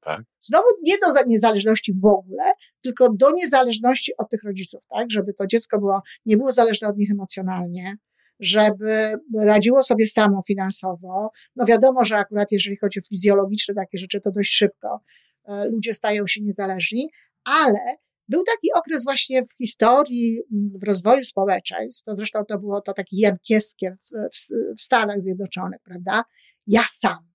tak. 0.04 0.22
Znowu 0.40 0.66
nie 0.84 0.98
do 0.98 1.08
niezależności 1.28 1.94
w 1.94 2.06
ogóle, 2.06 2.44
tylko 2.82 3.08
do 3.14 3.32
niezależności 3.32 4.18
od 4.18 4.30
tych 4.30 4.44
rodziców, 4.44 4.82
tak? 4.90 5.12
Żeby 5.12 5.34
to 5.34 5.48
dziecko 5.48 5.80
było, 5.80 6.02
nie 6.26 6.38
było 6.38 6.52
zależne 6.52 6.88
od 6.88 6.98
nich 6.98 7.12
emocjonalnie, 7.12 7.98
żeby 8.40 9.16
radziło 9.44 9.84
sobie 9.84 10.08
samo 10.08 10.42
finansowo. 10.48 11.32
No 11.56 11.66
wiadomo, 11.66 12.06
że 12.06 12.18
akurat 12.18 12.52
jeżeli 12.52 12.78
chodzi 12.78 13.00
o 13.00 13.04
fizjologiczne 13.10 13.74
takie 13.74 13.98
rzeczy, 13.98 14.22
to 14.22 14.32
dość 14.32 14.54
szybko 14.56 15.00
e, 15.46 15.70
ludzie 15.70 15.94
stają 15.94 16.28
się 16.28 16.42
niezależni, 16.42 17.10
ale 17.46 17.80
był 18.28 18.44
taki 18.44 18.74
okres 18.74 19.04
właśnie 19.04 19.44
w 19.44 19.54
historii, 19.58 20.42
w 20.52 20.84
rozwoju 20.84 21.24
społeczeństw, 21.24 22.04
to 22.04 22.16
zresztą 22.16 22.46
to 22.46 22.60
było 22.60 22.82
to 22.82 22.94
takie 22.94 23.18
jankieskie 23.20 23.98
w, 24.04 24.10
w, 24.10 24.76
w 24.78 24.82
Stanach 24.82 25.22
Zjednoczonych, 25.22 25.80
prawda? 25.84 26.24
Ja 26.68 26.84
sam. 26.88 27.33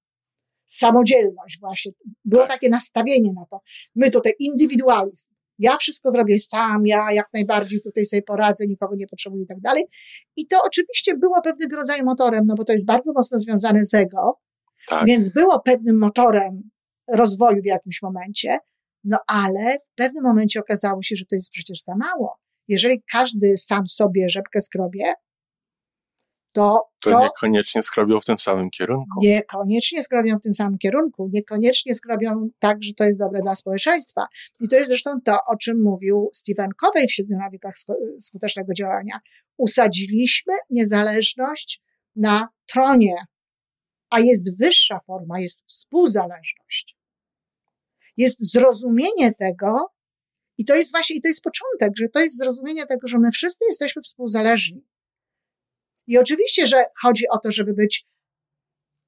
Samodzielność 0.68 1.60
właśnie. 1.60 1.92
Było 2.25 2.42
tak. 2.42 2.50
takie 2.50 2.68
nastawienie 2.68 3.32
na 3.32 3.46
to. 3.50 3.60
My 3.94 4.10
tutaj 4.10 4.32
indywidualizm. 4.38 5.34
Ja 5.58 5.76
wszystko 5.76 6.10
zrobię 6.10 6.38
sam, 6.38 6.87
ja 6.87 7.12
jak 7.12 7.26
najbardziej 7.34 7.80
tutaj 7.82 8.06
sobie 8.06 8.22
poradzę, 8.22 8.66
nikogo 8.66 8.96
nie 8.96 9.06
potrzebuję 9.06 9.42
i 9.44 9.46
tak 9.46 9.60
dalej. 9.60 9.84
I 10.37 10.46
to 10.46 10.56
oczywiście 10.64 11.16
było 11.16 11.42
pewnego 11.42 11.76
rodzaju 11.76 12.04
motorem, 12.04 12.46
no 12.46 12.54
bo 12.54 12.64
to 12.64 12.72
jest 12.72 12.87
bardzo 12.87 13.12
mocno 13.12 13.38
związane 13.38 13.84
z 13.84 13.94
ego, 13.94 14.40
tak. 14.88 15.06
więc 15.06 15.30
było 15.30 15.60
pewnym 15.60 15.98
motorem 15.98 16.70
rozwoju 17.08 17.62
w 17.62 17.66
jakimś 17.66 18.02
momencie, 18.02 18.58
no 19.04 19.18
ale 19.26 19.78
w 19.78 19.94
pewnym 19.94 20.25
momencie 20.25 20.60
okazało 20.60 21.02
się, 21.02 21.16
że 21.16 21.25
to 21.25 21.37
jest 21.37 21.50
przecież 21.50 21.82
za 21.82 21.94
mało. 21.96 22.38
Jeżeli 22.68 23.02
każdy 23.12 23.56
sam 23.56 23.87
sobie 23.87 24.28
rzepkę 24.28 24.60
skrobie, 24.60 25.14
to, 26.58 26.88
to 27.00 27.10
co? 27.10 27.20
niekoniecznie 27.20 27.82
skrobią 27.82 28.20
w 28.20 28.24
tym 28.24 28.38
samym 28.38 28.70
kierunku. 28.70 29.18
Niekoniecznie 29.22 30.02
skrobią 30.02 30.36
w 30.38 30.42
tym 30.42 30.54
samym 30.54 30.78
kierunku, 30.78 31.30
niekoniecznie 31.32 31.94
skrobią 31.94 32.48
tak, 32.58 32.82
że 32.82 32.94
to 32.94 33.04
jest 33.04 33.18
dobre 33.18 33.42
dla 33.42 33.54
społeczeństwa. 33.54 34.26
I 34.60 34.68
to 34.68 34.76
jest 34.76 34.88
zresztą 34.88 35.20
to, 35.24 35.36
o 35.46 35.56
czym 35.56 35.82
mówił 35.82 36.30
Stephen 36.32 36.70
Covey 36.80 37.06
w 37.06 37.12
siedmiu 37.12 37.38
nawykach 37.38 37.74
skutecznego 38.20 38.72
działania. 38.72 39.20
Usadziliśmy 39.56 40.54
niezależność 40.70 41.82
na 42.16 42.48
tronie, 42.66 43.14
a 44.10 44.20
jest 44.20 44.58
wyższa 44.58 45.00
forma, 45.06 45.40
jest 45.40 45.64
współzależność. 45.66 46.96
Jest 48.16 48.52
zrozumienie 48.52 49.34
tego, 49.38 49.92
i 50.58 50.64
to 50.64 50.74
jest 50.74 50.90
właśnie, 50.90 51.16
i 51.16 51.20
to 51.20 51.28
jest 51.28 51.42
początek, 51.42 51.96
że 51.96 52.08
to 52.08 52.20
jest 52.20 52.38
zrozumienie 52.38 52.86
tego, 52.86 53.08
że 53.08 53.18
my 53.18 53.30
wszyscy 53.30 53.64
jesteśmy 53.68 54.02
współzależni. 54.02 54.86
I 56.08 56.18
oczywiście, 56.18 56.66
że 56.66 56.84
chodzi 57.02 57.24
o 57.28 57.38
to, 57.38 57.52
żeby 57.52 57.74
być 57.74 58.06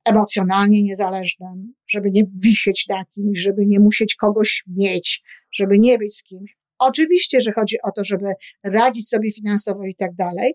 emocjonalnie 0.05 0.83
niezależnym, 0.83 1.75
żeby 1.87 2.11
nie 2.11 2.23
wisieć 2.45 2.87
na 2.89 3.05
kimś, 3.05 3.39
żeby 3.39 3.67
nie 3.67 3.81
musieć 3.81 4.15
kogoś 4.15 4.65
mieć, 4.67 5.23
żeby 5.53 5.79
nie 5.79 5.99
być 5.99 6.17
z 6.17 6.23
kimś. 6.23 6.57
Oczywiście, 6.79 7.41
że 7.41 7.53
chodzi 7.53 7.77
o 7.83 7.93
to, 7.93 8.05
żeby 8.05 8.33
radzić 8.65 9.09
sobie 9.09 9.33
finansowo 9.33 9.85
i 9.85 9.95
tak 9.95 10.15
dalej, 10.15 10.53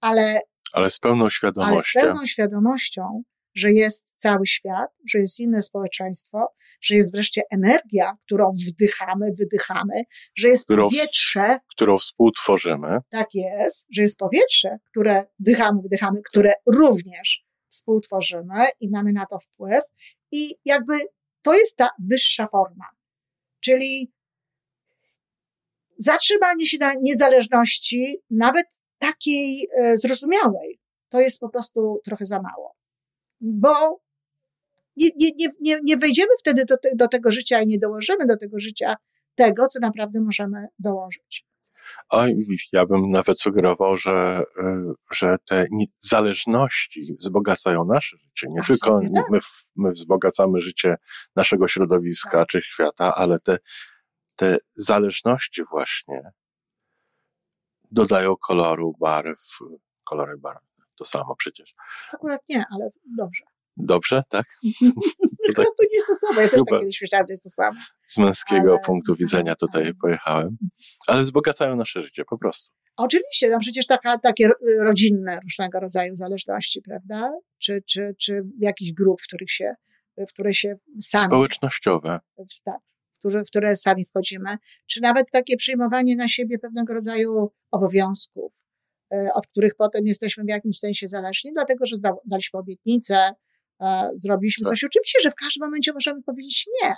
ale. 0.00 0.38
Ale 0.72 0.90
z 0.90 0.98
pełną 0.98 1.30
świadomością. 1.30 1.72
Ale 1.72 1.82
z 1.82 1.92
pełną 1.92 2.26
świadomością, 2.26 3.22
że 3.54 3.72
jest 3.72 4.06
cały 4.16 4.46
świat, 4.46 4.90
że 5.08 5.18
jest 5.18 5.40
inne 5.40 5.62
społeczeństwo, 5.62 6.54
że 6.80 6.94
jest 6.94 7.12
wreszcie 7.12 7.42
energia, 7.50 8.16
którą 8.22 8.52
wdychamy, 8.68 9.26
wydychamy, 9.38 9.94
że 10.36 10.48
jest 10.48 10.64
którą, 10.64 10.82
powietrze, 10.84 11.58
którą 11.70 11.98
współtworzymy. 11.98 12.98
Tak 13.10 13.28
jest, 13.34 13.86
że 13.92 14.02
jest 14.02 14.18
powietrze, 14.18 14.76
które 14.90 15.24
wdychamy, 15.38 15.82
wydychamy, 15.82 16.20
które 16.22 16.52
również 16.66 17.44
współtworzymy 17.68 18.66
i 18.80 18.90
mamy 18.90 19.12
na 19.12 19.26
to 19.26 19.38
wpływ. 19.38 19.84
I 20.32 20.54
jakby 20.64 20.94
to 21.42 21.54
jest 21.54 21.76
ta 21.76 21.88
wyższa 22.10 22.46
forma. 22.46 22.84
Czyli 23.60 24.12
zatrzymanie 25.98 26.66
się 26.66 26.78
na 26.78 26.94
niezależności, 26.94 28.18
nawet 28.30 28.66
takiej 28.98 29.68
e, 29.76 29.98
zrozumiałej, 29.98 30.80
to 31.08 31.20
jest 31.20 31.40
po 31.40 31.48
prostu 31.48 32.00
trochę 32.04 32.26
za 32.26 32.42
mało 32.42 32.74
bo 33.44 34.00
nie, 34.96 35.08
nie, 35.16 35.48
nie, 35.60 35.78
nie 35.84 35.96
wejdziemy 35.96 36.30
wtedy 36.38 36.64
do, 36.64 36.76
do 36.94 37.08
tego 37.08 37.32
życia 37.32 37.62
i 37.62 37.66
nie 37.66 37.78
dołożymy 37.78 38.26
do 38.26 38.36
tego 38.36 38.58
życia 38.58 38.96
tego, 39.34 39.66
co 39.66 39.78
naprawdę 39.82 40.20
możemy 40.20 40.66
dołożyć. 40.78 41.46
A 42.10 42.26
ja 42.72 42.86
bym 42.86 43.10
nawet 43.10 43.40
sugerował, 43.40 43.96
że, 43.96 44.42
e, 44.58 44.92
że 45.12 45.36
te 45.48 45.66
zależności 45.98 47.14
wzbogacają 47.18 47.84
nasze 47.84 48.16
życie. 48.16 48.46
Nie 48.50 48.62
tylko 48.62 49.00
tak. 49.00 49.30
my, 49.30 49.38
my 49.76 49.92
wzbogacamy 49.92 50.60
życie 50.60 50.96
naszego 51.36 51.68
środowiska 51.68 52.30
tak. 52.30 52.48
czy 52.48 52.62
świata, 52.62 53.14
ale 53.14 53.40
te, 53.40 53.58
te 54.36 54.58
zależności 54.74 55.62
właśnie 55.70 56.32
dodają 57.90 58.36
koloru, 58.36 58.94
barw, 59.00 59.58
kolory 60.04 60.38
barw 60.38 60.64
to 60.98 61.04
samo 61.04 61.36
przecież. 61.36 61.74
Akurat 62.14 62.40
nie, 62.48 62.64
ale 62.70 62.88
dobrze. 63.16 63.44
Dobrze, 63.76 64.22
tak? 64.28 64.46
Tutaj, 65.46 65.64
to 65.64 65.84
nie 65.90 65.96
jest 65.96 66.06
to 66.06 66.14
samo. 66.14 66.40
Ja 66.40 66.48
też 66.48 66.60
tak 66.70 66.80
kiedyś 66.80 67.00
myślałam, 67.02 67.26
że 67.28 67.32
jest 67.32 67.42
to 67.42 67.50
samo. 67.50 67.80
Z 68.04 68.18
męskiego 68.18 68.70
ale... 68.70 68.80
punktu 68.86 69.14
widzenia 69.14 69.54
tutaj 69.54 69.94
pojechałem. 69.94 70.56
Ale 71.06 71.22
wzbogacają 71.22 71.76
nasze 71.76 72.02
życie, 72.02 72.24
po 72.24 72.38
prostu. 72.38 72.72
Oczywiście, 72.96 73.48
no 73.48 73.58
przecież 73.58 73.86
taka, 73.86 74.18
takie 74.18 74.50
rodzinne 74.82 75.38
różnego 75.42 75.80
rodzaju 75.80 76.16
zależności, 76.16 76.82
prawda? 76.82 77.32
Czy, 77.58 77.82
czy, 77.86 78.14
czy 78.20 78.42
jakichś 78.60 78.92
grup, 78.92 79.20
w 79.20 79.24
których 79.26 79.50
się, 79.50 79.74
w 80.28 80.32
które 80.32 80.54
się 80.54 80.74
sami... 81.00 81.24
Społecznościowe. 81.24 82.20
W, 82.38 82.62
tak, 82.62 82.80
w, 83.14 83.18
które, 83.18 83.44
w 83.44 83.46
które 83.46 83.76
sami 83.76 84.04
wchodzimy. 84.04 84.56
Czy 84.86 85.00
nawet 85.00 85.26
takie 85.32 85.56
przyjmowanie 85.56 86.16
na 86.16 86.28
siebie 86.28 86.58
pewnego 86.58 86.94
rodzaju 86.94 87.52
obowiązków, 87.70 88.64
E, 89.14 89.34
od 89.34 89.46
których 89.46 89.74
potem 89.74 90.06
jesteśmy 90.06 90.44
w 90.44 90.48
jakimś 90.48 90.78
sensie 90.78 91.08
zależni, 91.08 91.52
dlatego 91.52 91.86
że 91.86 91.96
daliśmy 92.24 92.60
obietnicę, 92.60 93.30
zrobiliśmy 94.16 94.64
tak. 94.64 94.70
coś. 94.70 94.84
Oczywiście, 94.84 95.18
że 95.22 95.30
w 95.30 95.34
każdym 95.34 95.66
momencie 95.66 95.92
możemy 95.92 96.22
powiedzieć 96.22 96.66
nie. 96.82 96.94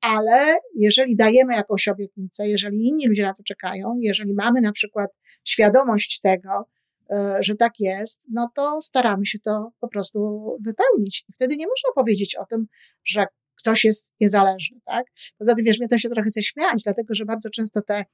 Ale 0.00 0.58
jeżeli 0.74 1.16
dajemy 1.16 1.54
jakąś 1.54 1.88
obietnicę, 1.88 2.48
jeżeli 2.48 2.86
inni 2.86 3.08
ludzie 3.08 3.22
na 3.22 3.34
to 3.34 3.42
czekają, 3.42 3.98
jeżeli 4.00 4.34
mamy 4.34 4.60
na 4.60 4.72
przykład 4.72 5.10
świadomość 5.44 6.20
tego, 6.20 6.68
e, 7.10 7.36
że 7.40 7.54
tak 7.54 7.72
jest, 7.80 8.22
no 8.30 8.50
to 8.54 8.80
staramy 8.80 9.26
się 9.26 9.38
to 9.38 9.70
po 9.80 9.88
prostu 9.88 10.50
wypełnić. 10.64 11.24
I 11.28 11.32
wtedy 11.32 11.56
nie 11.56 11.66
można 11.66 11.92
powiedzieć 11.94 12.36
o 12.36 12.44
tym, 12.44 12.66
że 13.04 13.26
ktoś 13.58 13.84
jest 13.84 14.14
niezależny, 14.20 14.80
tak? 14.86 15.06
Poza 15.38 15.54
tym, 15.54 15.64
wiesz, 15.64 15.78
mnie 15.78 15.88
to 15.88 15.98
się 15.98 16.08
trochę 16.08 16.28
chce 16.28 16.42
śmiać, 16.42 16.82
dlatego, 16.84 17.14
że 17.14 17.24
bardzo 17.24 17.50
często 17.50 17.82
te 17.82 18.04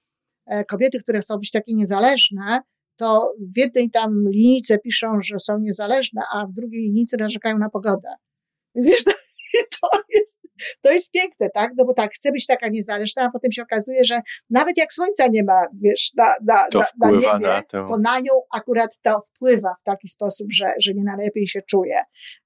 kobiety, 0.68 0.98
które 0.98 1.20
chcą 1.20 1.38
być 1.38 1.50
takie 1.50 1.74
niezależne, 1.74 2.60
to 2.96 3.24
w 3.54 3.58
jednej 3.58 3.90
tam 3.90 4.24
linijce 4.30 4.78
piszą, 4.78 5.08
że 5.20 5.38
są 5.38 5.58
niezależne, 5.58 6.22
a 6.34 6.46
w 6.46 6.52
drugiej 6.52 6.82
linijce 6.82 7.16
narzekają 7.16 7.58
na 7.58 7.70
pogodę. 7.70 8.08
Więc 8.74 8.86
wiesz, 8.86 9.04
to 9.80 9.88
jest, 10.14 10.40
to 10.80 10.90
jest 10.90 11.10
piękne, 11.12 11.50
tak? 11.50 11.72
No 11.78 11.84
bo 11.84 11.94
tak, 11.94 12.12
chcę 12.12 12.32
być 12.32 12.46
taka 12.46 12.68
niezależna, 12.68 13.22
a 13.22 13.30
potem 13.30 13.52
się 13.52 13.62
okazuje, 13.62 14.04
że 14.04 14.20
nawet 14.50 14.78
jak 14.78 14.92
słońca 14.92 15.26
nie 15.26 15.44
ma, 15.44 15.62
wiesz, 15.82 16.12
na, 16.16 16.24
na, 16.46 16.68
to 16.68 16.78
na, 16.78 17.10
na 17.10 17.10
niebie, 17.10 17.38
na 17.38 17.62
to 17.62 17.96
na 17.98 18.20
nią 18.20 18.32
akurat 18.54 18.98
to 19.02 19.20
wpływa 19.20 19.74
w 19.80 19.82
taki 19.82 20.08
sposób, 20.08 20.46
że, 20.52 20.72
że 20.80 20.94
nie 20.94 21.04
najlepiej 21.04 21.46
się 21.46 21.60
czuje. 21.62 21.98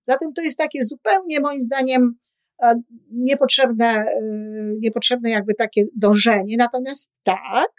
Zatem 0.02 0.32
to 0.32 0.42
jest 0.42 0.58
takie 0.58 0.84
zupełnie, 0.84 1.40
moim 1.40 1.60
zdaniem, 1.60 2.14
e, 2.62 2.74
niepotrzebne, 3.12 3.86
e, 3.86 4.20
niepotrzebne 4.80 5.30
jakby 5.30 5.54
takie 5.54 5.82
dążenie. 5.96 6.54
Natomiast 6.58 7.12
tak, 7.24 7.70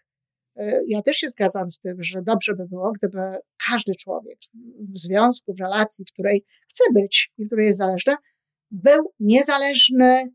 ja 0.88 1.02
też 1.02 1.18
się 1.18 1.30
zgadzam 1.30 1.72
z 1.72 1.80
tym, 1.80 2.04
że 2.04 2.22
dobrze 2.22 2.56
by 2.56 2.68
było, 2.68 2.92
gdyby 2.92 3.20
każdy 3.70 3.96
człowiek 3.96 4.38
w 4.94 4.98
związku, 4.98 5.54
w 5.54 5.60
relacji, 5.60 6.06
w 6.06 6.14
której 6.14 6.46
chce 6.70 6.84
być 6.94 7.32
i 7.38 7.44
w 7.44 7.48
której 7.48 7.66
jest 7.66 7.80
zależny, 7.80 8.14
był 8.72 9.14
niezależny 9.20 10.34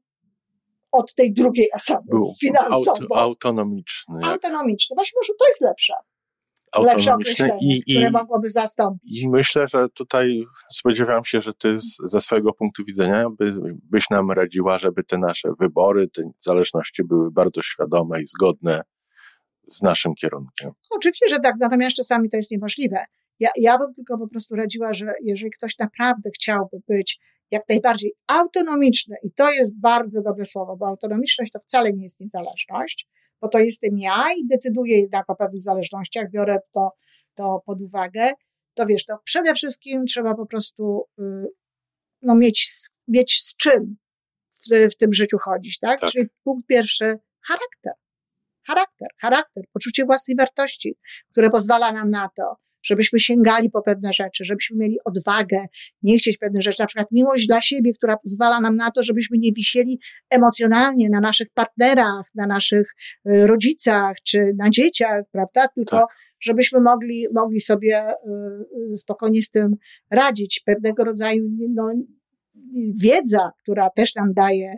od 0.92 1.14
tej 1.14 1.32
drugiej 1.32 1.66
osoby 1.74 2.04
był 2.08 2.34
finansowo. 2.40 3.16
autonomiczny. 3.16 4.20
Autonomiczny. 4.24 4.94
Właśnie 4.94 5.18
może 5.22 5.32
to 5.38 5.46
jest 5.46 5.60
lepsze. 5.60 5.94
Autonomiczny 6.72 7.50
i, 7.60 7.80
i, 7.86 7.94
które 7.94 8.10
mogłoby 8.10 8.50
zastąpić. 8.50 9.22
I 9.22 9.28
myślę, 9.28 9.66
że 9.68 9.88
tutaj 9.88 10.44
spodziewam 10.72 11.24
się, 11.24 11.40
że 11.40 11.54
ty 11.54 11.80
z, 11.80 11.96
ze 12.04 12.20
swojego 12.20 12.52
punktu 12.52 12.84
widzenia 12.84 13.24
by, 13.38 13.52
byś 13.90 14.10
nam 14.10 14.30
radziła, 14.30 14.78
żeby 14.78 15.04
te 15.04 15.18
nasze 15.18 15.48
wybory, 15.60 16.08
te 16.08 16.22
zależności 16.38 17.04
były 17.04 17.30
bardzo 17.30 17.62
świadome 17.62 18.22
i 18.22 18.26
zgodne 18.26 18.82
z 19.66 19.82
naszym 19.82 20.14
kierunkiem. 20.14 20.72
Oczywiście, 20.90 21.28
że 21.28 21.40
tak, 21.40 21.54
natomiast 21.60 21.96
czasami 21.96 22.28
to 22.28 22.36
jest 22.36 22.50
niemożliwe. 22.50 23.04
Ja, 23.40 23.50
ja 23.56 23.78
bym 23.78 23.94
tylko 23.94 24.18
po 24.18 24.28
prostu 24.28 24.56
radziła, 24.56 24.92
że 24.92 25.12
jeżeli 25.22 25.50
ktoś 25.50 25.78
naprawdę 25.78 26.30
chciałby 26.30 26.76
być 26.88 27.20
jak 27.50 27.62
najbardziej 27.68 28.12
autonomiczny, 28.26 29.16
i 29.22 29.32
to 29.32 29.50
jest 29.50 29.80
bardzo 29.80 30.22
dobre 30.22 30.44
słowo, 30.44 30.76
bo 30.76 30.86
autonomiczność 30.86 31.52
to 31.52 31.58
wcale 31.58 31.92
nie 31.92 32.02
jest 32.02 32.20
niezależność, 32.20 33.08
bo 33.40 33.48
to 33.48 33.58
jestem 33.58 33.98
ja 33.98 34.24
i 34.38 34.46
decyduję 34.46 34.98
jednak 34.98 35.30
o 35.30 35.36
pewnych 35.36 35.62
zależnościach, 35.62 36.30
biorę 36.30 36.58
to, 36.70 36.90
to 37.34 37.62
pod 37.66 37.80
uwagę, 37.80 38.32
to 38.74 38.86
wiesz, 38.86 39.04
to 39.04 39.18
przede 39.24 39.54
wszystkim 39.54 40.04
trzeba 40.06 40.34
po 40.34 40.46
prostu 40.46 41.04
y, 41.18 41.22
no, 42.22 42.34
mieć, 42.34 42.70
mieć 43.08 43.40
z 43.42 43.56
czym 43.56 43.96
w, 44.52 44.92
w 44.92 44.96
tym 44.96 45.12
życiu 45.12 45.36
chodzić, 45.38 45.78
tak? 45.78 46.00
tak? 46.00 46.10
Czyli 46.10 46.26
punkt 46.44 46.66
pierwszy, 46.66 47.18
charakter 47.40 47.92
charakter, 48.66 49.08
charakter, 49.20 49.64
poczucie 49.72 50.04
własnej 50.04 50.36
wartości, 50.36 50.96
które 51.32 51.50
pozwala 51.50 51.92
nam 51.92 52.10
na 52.10 52.28
to, 52.36 52.56
żebyśmy 52.84 53.20
sięgali 53.20 53.70
po 53.70 53.82
pewne 53.82 54.12
rzeczy, 54.12 54.44
żebyśmy 54.44 54.76
mieli 54.76 54.98
odwagę, 55.04 55.66
nie 56.02 56.18
chcieć 56.18 56.38
pewnych 56.38 56.62
rzeczy, 56.62 56.82
na 56.82 56.86
przykład 56.86 57.12
miłość 57.12 57.46
dla 57.46 57.60
siebie, 57.60 57.92
która 57.94 58.16
pozwala 58.16 58.60
nam 58.60 58.76
na 58.76 58.90
to, 58.90 59.02
żebyśmy 59.02 59.38
nie 59.38 59.52
wisieli 59.52 59.98
emocjonalnie 60.30 61.10
na 61.10 61.20
naszych 61.20 61.48
partnerach, 61.54 62.26
na 62.34 62.46
naszych 62.46 62.94
y, 63.32 63.46
rodzicach, 63.46 64.16
czy 64.24 64.52
na 64.56 64.70
dzieciach, 64.70 65.24
prawda? 65.32 65.68
Tylko 65.68 65.96
tak. 65.96 66.16
żebyśmy 66.40 66.80
mogli, 66.80 67.26
mogli 67.34 67.60
sobie 67.60 68.08
y, 68.08 68.12
y, 68.92 68.96
spokojnie 68.96 69.42
z 69.42 69.50
tym 69.50 69.76
radzić. 70.10 70.62
Pewnego 70.66 71.04
rodzaju, 71.04 71.48
no, 71.74 71.92
wiedza, 73.02 73.50
która 73.62 73.90
też 73.90 74.14
nam 74.14 74.32
daje, 74.34 74.76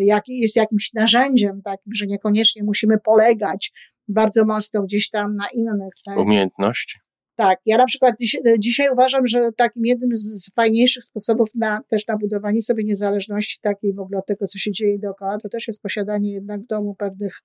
jak, 0.00 0.24
jest 0.28 0.56
jakimś 0.56 0.92
narzędziem 0.92 1.62
takim, 1.64 1.92
że 1.94 2.06
niekoniecznie 2.06 2.62
musimy 2.64 2.98
polegać 3.04 3.72
bardzo 4.08 4.44
mocno 4.44 4.82
gdzieś 4.82 5.10
tam 5.10 5.36
na 5.36 5.46
innych. 5.54 5.92
Tak? 6.04 6.18
Umiejętności. 6.18 6.98
Tak, 7.36 7.58
ja 7.66 7.76
na 7.76 7.86
przykład 7.86 8.14
dzisiaj, 8.20 8.42
dzisiaj, 8.58 8.88
uważam, 8.92 9.26
że 9.26 9.50
takim 9.56 9.84
jednym 9.84 10.10
z 10.12 10.50
fajniejszych 10.54 11.02
sposobów 11.02 11.48
na, 11.54 11.80
też 11.88 12.06
na 12.06 12.16
budowanie 12.16 12.62
sobie 12.62 12.84
niezależności 12.84 13.58
takiej 13.62 13.94
w 13.94 14.00
ogóle 14.00 14.18
od 14.18 14.26
tego, 14.26 14.46
co 14.46 14.58
się 14.58 14.72
dzieje 14.72 14.98
dookoła, 14.98 15.38
to 15.38 15.48
też 15.48 15.66
jest 15.68 15.82
posiadanie 15.82 16.32
jednak 16.32 16.60
w 16.60 16.66
domu 16.66 16.94
pewnych 16.94 17.42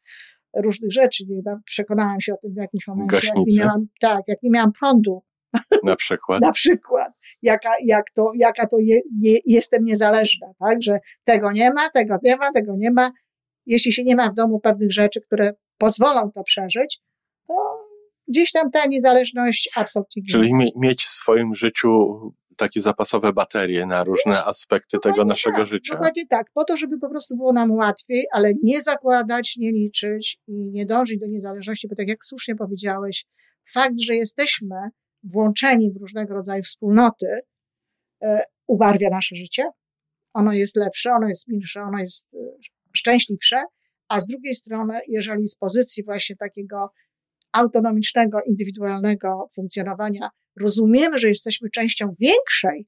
różnych 0.56 0.92
rzeczy. 0.92 1.24
Nie, 1.28 1.42
przekonałam 1.66 2.22
się 2.22 2.34
o 2.34 2.38
tym 2.38 2.54
w 2.54 2.58
jakimś 2.58 2.88
momencie. 2.88 3.28
Jak 3.28 3.36
nie 3.48 3.58
miałam, 3.60 3.88
tak, 4.02 4.22
jak 4.28 4.44
nie 4.44 4.52
miałam 4.52 4.72
prądu. 4.80 5.22
Na 5.84 5.96
przykład. 5.96 6.42
na 6.42 6.52
przykład. 6.52 7.14
Jaka, 7.42 7.72
jak 7.86 8.06
to, 8.16 8.32
jaka 8.40 8.68
to 8.68 8.78
je, 8.80 9.00
nie, 9.20 9.38
jestem 9.46 9.84
niezależna, 9.84 10.48
tak? 10.60 10.82
Że 10.82 11.00
tego 11.24 11.52
nie 11.52 11.74
ma, 11.74 11.90
tego 11.90 12.18
nie 12.24 12.38
ma, 12.38 12.52
tego 12.52 12.74
nie 12.78 12.92
ma. 12.92 13.12
Jeśli 13.66 13.94
się 13.94 14.04
nie 14.04 14.16
ma 14.16 14.30
w 14.30 14.34
domu 14.34 14.60
pewnych 14.60 14.92
rzeczy, 14.92 15.22
które 15.22 15.54
pozwolą 15.78 16.32
to 16.32 16.44
przeżyć, 16.44 17.02
to 17.48 17.54
gdzieś 18.28 18.52
tam 18.52 18.72
ta 18.72 18.86
niezależność 18.86 19.70
absolutnie. 19.76 20.24
Czyli 20.32 20.54
mieć 20.76 21.04
w 21.04 21.10
swoim 21.10 21.56
życiu 21.56 22.20
takie 22.58 22.82
zapasowe 22.82 23.34
baterie 23.34 23.86
na 23.86 24.04
różne 24.04 24.44
aspekty 24.44 24.98
tego 25.00 25.24
naszego 25.24 25.58
tak, 25.58 25.68
życia. 25.68 25.94
Dokładnie 25.94 26.28
tak, 26.28 26.48
po 26.54 26.64
to, 26.64 26.78
żeby 26.78 27.00
po 27.00 27.10
prostu 27.10 27.36
było 27.36 27.54
nam 27.54 27.72
łatwiej, 27.72 28.26
ale 28.32 28.54
nie 28.64 28.82
zakładać, 28.82 29.56
nie 29.58 29.72
liczyć 29.72 30.38
i 30.48 30.70
nie 30.72 30.86
dążyć 30.86 31.20
do 31.20 31.28
niezależności, 31.28 31.88
bo 31.88 31.96
tak 31.96 32.08
jak 32.08 32.24
słusznie 32.24 32.56
powiedziałeś, 32.56 33.26
fakt, 33.74 34.00
że 34.00 34.16
jesteśmy 34.16 34.76
włączeni 35.24 35.92
w 35.92 36.02
różnego 36.02 36.34
rodzaju 36.34 36.64
wspólnoty, 36.64 37.28
e, 38.24 38.40
ubarwia 38.68 39.10
nasze 39.10 39.36
życie. 39.36 39.64
Ono 40.34 40.54
jest 40.54 40.76
lepsze, 40.76 41.12
ono 41.12 41.28
jest 41.28 41.48
milsze, 41.48 41.82
ono 41.82 42.00
jest 42.00 42.34
e, 42.34 42.38
szczęśliwsze, 42.94 43.64
a 44.08 44.20
z 44.20 44.28
drugiej 44.28 44.56
strony, 44.56 45.00
jeżeli 45.08 45.48
z 45.48 45.56
pozycji 45.56 46.04
właśnie 46.04 46.36
takiego 46.36 46.92
autonomicznego, 47.52 48.38
indywidualnego 48.48 49.48
funkcjonowania 49.56 50.30
rozumiemy, 50.62 51.20
że 51.20 51.28
jesteśmy 51.28 51.70
częścią 51.70 52.08
większej 52.22 52.88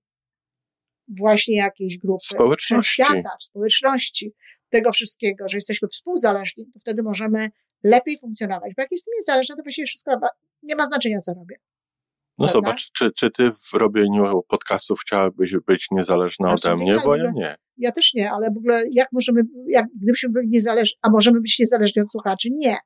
właśnie 1.08 1.56
jakiejś 1.56 1.98
grupy, 1.98 2.26
społeczności. 2.26 2.94
świata, 2.94 3.30
społeczności, 3.40 4.34
tego 4.70 4.92
wszystkiego, 4.92 5.48
że 5.48 5.58
jesteśmy 5.58 5.88
współzależni, 5.88 6.66
to 6.66 6.80
wtedy 6.80 7.04
możemy 7.04 7.50
lepiej 7.84 8.18
funkcjonować. 8.20 8.72
Bo 8.78 8.82
jak 8.82 8.92
jestem 8.92 9.14
niezależna, 9.16 9.56
to 9.56 9.64
właściwie 9.64 9.86
wszystko 9.86 10.12
nie 10.64 10.76
ma 10.76 10.86
znaczenia, 10.86 11.20
co 11.20 11.34
robię. 11.34 11.56
No 12.38 12.48
Prawda? 12.48 12.54
zobacz, 12.54 12.92
czy, 12.92 13.12
czy 13.12 13.32
ty 13.32 13.52
w 13.52 13.74
robieniu 13.74 14.44
podcastów 14.48 15.00
chciałabyś 15.00 15.56
być 15.68 15.88
niezależna 15.92 16.54
ode 16.54 16.76
mnie, 16.76 16.98
bo 17.06 17.16
ja 17.16 17.32
nie. 17.36 17.56
Ja 17.78 17.92
też 17.92 18.14
nie, 18.14 18.32
ale 18.32 18.50
w 18.52 18.58
ogóle 18.58 18.84
jak 18.92 19.08
możemy, 19.12 19.42
jak, 19.68 19.86
gdybyśmy 20.02 20.30
byli 20.30 20.48
niezależni, 20.48 20.98
a 21.02 21.10
możemy 21.10 21.42
być 21.42 21.60
niezależni 21.60 22.02
od 22.02 22.12
słuchaczy? 22.12 22.50
Nie. 22.52 22.78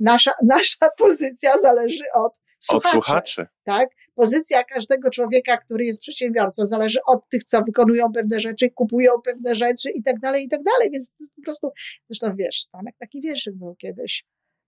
Nasza, 0.00 0.32
nasza 0.56 0.88
pozycja 0.98 1.52
zależy 1.58 2.04
od 2.14 2.32
słuchaczy. 2.60 2.88
Od 2.88 2.92
słuchaczy. 2.92 3.46
Tak? 3.64 3.88
Pozycja 4.14 4.64
każdego 4.64 5.10
człowieka, 5.10 5.56
który 5.56 5.84
jest 5.84 6.00
przedsiębiorcą, 6.00 6.66
zależy 6.66 6.98
od 7.06 7.28
tych, 7.28 7.44
co 7.44 7.62
wykonują 7.62 8.12
pewne 8.12 8.40
rzeczy, 8.40 8.70
kupują 8.70 9.12
pewne 9.24 9.56
rzeczy 9.56 9.90
i 9.90 10.02
tak 10.02 10.18
dalej, 10.20 10.44
i 10.44 10.48
tak 10.48 10.62
dalej. 10.62 10.90
Więc 10.92 11.12
po 11.36 11.42
prostu, 11.42 11.70
zresztą 12.08 12.36
wiesz, 12.36 12.66
tam 12.72 12.82
jak 12.86 12.96
taki 12.98 13.20
wierszyk 13.20 13.54
był 13.56 13.74
kiedyś 13.74 14.24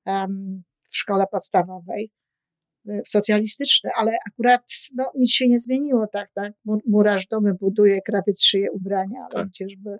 um, 0.07 0.63
w 0.89 0.97
szkole 0.97 1.25
podstawowej 1.31 2.11
socjalistyczne, 3.07 3.91
ale 3.97 4.13
akurat 4.27 4.63
no, 4.97 5.13
nic 5.15 5.31
się 5.31 5.49
nie 5.49 5.61
zmieniło, 5.61 6.07
tak, 6.13 6.31
tak. 6.35 6.53
Murarz 6.87 7.27
domy 7.27 7.55
buduje, 7.55 8.01
krawiec 8.03 8.43
szyje 8.43 8.73
ubrania, 8.73 9.19
ale 9.21 9.31
tak. 9.31 9.47
gdzieżby 9.47 9.99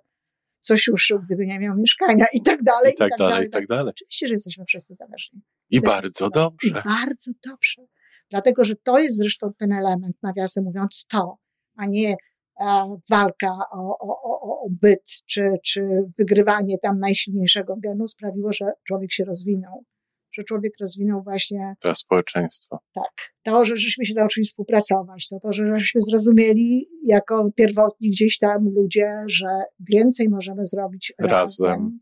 coś 0.61 0.89
uszył, 0.89 1.19
gdyby 1.27 1.47
nie 1.47 1.59
miał 1.59 1.77
mieszkania 1.77 2.27
i 2.35 2.43
tak 2.43 2.63
dalej. 2.63 2.93
I 2.93 2.97
tak, 2.97 3.09
i 3.09 3.11
tak 3.11 3.19
dalej, 3.19 3.35
dalej, 3.35 3.49
i 3.49 3.51
tak 3.51 3.67
dalej. 3.67 3.91
Oczywiście, 3.91 4.29
że 4.29 4.35
jesteśmy 4.35 4.65
wszyscy 4.65 4.95
zależni. 4.95 5.41
I 5.71 5.81
bardzo 5.81 6.31
dobrze. 6.31 6.69
I 6.69 6.73
bardzo 6.73 7.31
dobrze. 7.51 7.83
Dlatego, 8.31 8.65
że 8.65 8.77
to 8.77 8.99
jest 8.99 9.17
zresztą 9.17 9.53
ten 9.59 9.73
element, 9.73 10.17
nawiasem 10.23 10.65
mówiąc, 10.65 11.07
to, 11.11 11.39
a 11.77 11.87
nie 11.87 12.17
e, 12.61 12.97
walka 13.11 13.59
o, 13.73 13.99
o, 13.99 14.23
o, 14.23 14.65
o 14.65 14.69
byt, 14.71 15.23
czy, 15.27 15.51
czy 15.65 15.89
wygrywanie 16.19 16.79
tam 16.79 16.99
najsilniejszego 16.99 17.77
genu 17.77 18.09
sprawiło, 18.09 18.53
że 18.53 18.73
człowiek 18.85 19.13
się 19.13 19.25
rozwinął 19.25 19.85
że 20.33 20.45
człowiek 20.45 20.73
rozwinął 20.81 21.23
właśnie. 21.23 21.75
To 21.81 21.95
społeczeństwo. 21.95 22.79
Tak. 22.95 23.35
To, 23.43 23.65
że 23.65 23.77
żeśmy 23.77 24.05
się 24.05 24.15
nauczyli 24.15 24.47
współpracować, 24.47 25.29
to 25.29 25.39
to, 25.39 25.53
że 25.53 25.79
żeśmy 25.79 26.01
zrozumieli 26.01 26.89
jako 27.07 27.51
pierwotni 27.57 28.11
gdzieś 28.11 28.39
tam 28.39 28.69
ludzie, 28.75 29.15
że 29.27 29.47
więcej 29.81 30.29
możemy 30.29 30.67
zrobić 30.67 31.13
razem, 31.21 31.31
razem 31.31 32.01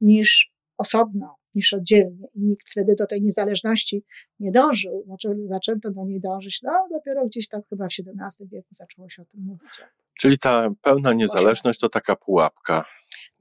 niż 0.00 0.52
osobno, 0.78 1.36
niż 1.54 1.72
oddzielnie. 1.72 2.28
I 2.34 2.40
nikt 2.40 2.70
wtedy 2.70 2.94
do 2.98 3.06
tej 3.06 3.22
niezależności 3.22 4.04
nie 4.40 4.50
dążył. 4.50 5.02
Znaczy, 5.06 5.28
zaczęto 5.44 5.90
do 5.90 6.04
niej 6.04 6.20
dążyć, 6.20 6.60
no 6.62 6.72
dopiero 6.90 7.26
gdzieś 7.26 7.48
tam 7.48 7.60
chyba 7.70 7.84
w 7.84 7.88
XVII 7.88 8.48
wieku 8.48 8.68
zaczęło 8.70 9.08
się 9.08 9.22
o 9.22 9.24
tym 9.24 9.40
mówić. 9.40 9.70
Czyli 10.18 10.38
ta 10.38 10.68
pełna 10.82 11.12
niezależność 11.12 11.80
to 11.80 11.88
taka 11.88 12.16
pułapka. 12.16 12.84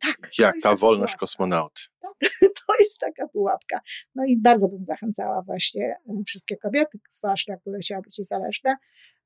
Tak. 0.01 0.39
Jak 0.39 0.55
ta 0.63 0.75
wolność 0.75 1.15
kosmonauty. 1.15 1.81
to 2.57 2.73
jest 2.79 2.99
taka 2.99 3.27
pułapka. 3.27 3.79
No 4.15 4.23
i 4.25 4.37
bardzo 4.37 4.67
bym 4.67 4.85
zachęcała 4.85 5.41
właśnie 5.41 5.95
e, 6.09 6.23
wszystkie 6.27 6.57
kobiety, 6.57 6.99
zwłaszcza, 7.09 7.57
które 7.57 7.79
chciały 7.79 8.01
być 8.01 8.17
niezależne, 8.17 8.75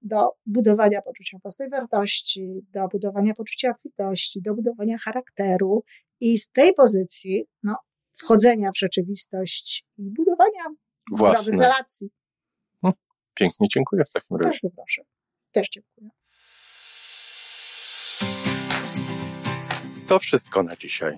do 0.01 0.29
budowania 0.45 1.01
poczucia 1.01 1.37
własnej 1.41 1.69
wartości, 1.69 2.65
do 2.73 2.87
budowania 2.87 3.35
poczucia 3.35 3.71
obfitości, 3.71 4.41
do 4.41 4.53
budowania 4.53 4.97
charakteru 4.97 5.83
i 6.19 6.39
z 6.39 6.51
tej 6.51 6.73
pozycji, 6.73 7.45
no, 7.63 7.75
wchodzenia 8.17 8.71
w 8.71 8.77
rzeczywistość 8.77 9.85
i 9.97 10.11
budowania 10.11 10.63
zdrowych 11.13 11.61
relacji. 11.61 12.09
Hm, 12.81 12.93
pięknie 13.33 13.67
dziękuję 13.73 14.03
w 14.05 14.11
takim 14.11 14.37
razie. 14.37 14.49
Bardzo 14.49 14.69
proszę. 14.69 15.01
Też 15.51 15.67
dziękuję. 15.69 16.09
To 20.07 20.19
wszystko 20.19 20.63
na 20.63 20.75
dzisiaj. 20.75 21.17